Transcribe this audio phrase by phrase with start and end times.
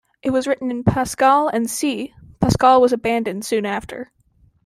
[0.23, 2.11] It was written in Pascal and C.
[2.39, 4.11] Pascal was abandoned soon after.